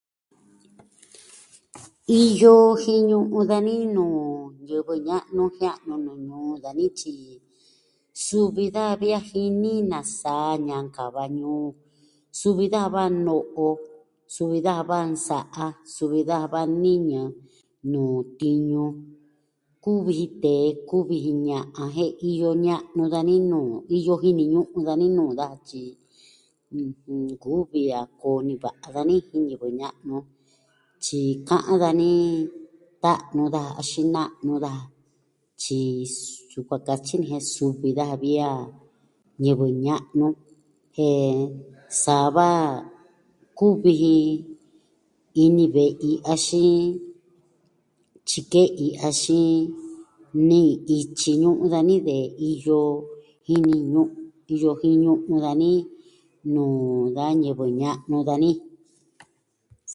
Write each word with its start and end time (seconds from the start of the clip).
Iyo 2.21 2.55
jiñu'un 2.83 3.45
dani 3.51 3.75
nuu 3.95 4.21
ñivɨ 4.67 4.93
ña'nu 5.07 5.43
jia'nu 5.57 5.93
nuu 6.05 6.19
ñuu 6.29 6.49
dani, 6.63 6.85
tyi 6.99 7.13
suvi 8.25 8.65
daja 8.75 8.93
vi 9.01 9.07
a 9.17 9.19
jini 9.29 9.71
nasa 9.91 10.33
ñankava 10.67 11.23
ñuu, 11.39 11.65
suvi 12.39 12.65
daja 12.73 12.89
va 12.95 13.03
no'o, 13.25 13.67
suvi 14.35 14.59
daja 14.67 14.83
va 14.91 14.99
nsa'a, 15.13 15.65
suvi 15.95 16.19
daja 16.29 16.47
va 16.53 16.61
niñɨ 16.83 17.21
nuu 17.91 18.15
tiñu. 18.39 18.83
Kuvi 19.83 20.11
ji 20.19 20.25
tee, 20.43 20.67
kuvi 20.89 21.15
ji 21.25 21.31
ña'an 21.47 21.89
jen 21.95 22.11
iyo 22.29 22.49
ña'nu 22.65 23.03
dani 23.13 23.35
nuu 23.51 23.69
iyo 23.97 24.13
jini 24.21 24.43
ñu'un 24.53 24.83
dani 24.87 25.05
nuu 25.17 25.31
daja, 25.39 25.57
tyi 25.67 25.83
ɨjɨn, 26.81 27.21
nkuvi 27.33 27.81
a 27.99 28.01
koo 28.19 28.37
niva'a 28.47 28.87
dani 28.95 29.15
jin 29.27 29.43
ñivɨ 29.47 29.67
ña'nu. 29.79 30.17
Tyi 31.03 31.21
ka'an 31.47 31.77
dani 31.83 32.11
ta'nu 33.03 33.43
daja 33.55 33.71
axin 33.81 34.07
na'nu 34.15 34.53
daja. 34.65 34.83
Tyi 35.61 35.79
yukuan 36.53 36.81
katyi 36.87 37.15
ni 37.19 37.27
jen 37.31 37.43
suvi 37.53 37.89
daja 37.97 38.15
vi 38.23 38.31
a 38.47 38.49
ñivɨ 39.43 39.65
ña'nu, 39.85 40.27
jen 40.95 41.39
sa 42.03 42.15
va 42.35 42.49
kuvi 43.57 43.91
ji 44.01 44.15
ini 45.43 45.65
ve'i, 45.75 46.09
axin 46.33 46.75
tyike'i, 48.29 48.87
axin 49.07 49.51
ne'in 50.49 50.79
ityi 50.97 51.31
nu'u 51.41 51.65
dani 51.73 51.95
ve'i 52.07 52.27
iyo 52.51 52.79
ini 53.55 53.75
nu, 53.93 54.01
iyo 54.53 54.69
jin 54.79 54.95
ñu'un 55.03 55.39
dani 55.45 55.71
nuu 56.53 56.79
da 57.15 57.25
ñivɨ 57.41 57.65
ña'nu 57.81 58.17
dani. 58.27 58.51